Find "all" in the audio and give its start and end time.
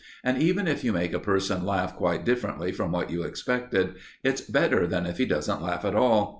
5.93-6.29